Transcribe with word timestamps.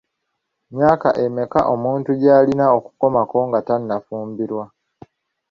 Myaka 0.75 1.09
emeka 1.25 1.59
omuntu 1.73 2.09
gy'alina 2.21 2.65
okukomako 2.77 3.37
nga 3.47 3.59
tannafumbirwa? 3.67 4.63